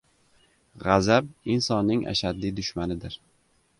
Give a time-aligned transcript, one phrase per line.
[0.85, 3.19] •G‘azab― insonning ashaddiy dushmanidir.